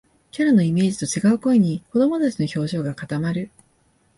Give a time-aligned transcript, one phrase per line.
[0.31, 3.51] キャラのイメージと違う声に、子どもたちの表情が固まる